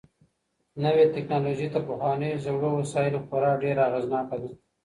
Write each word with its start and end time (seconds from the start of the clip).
نوې 0.83 1.03
ټکنالوژي 1.15 1.67
تر 1.73 1.81
پخوانيو 1.89 2.41
زړو 2.45 2.69
وسايلو 2.79 3.23
خورا 3.27 3.51
ډېره 3.63 3.81
اغېزناکه 3.89 4.37
ده. 4.41 4.49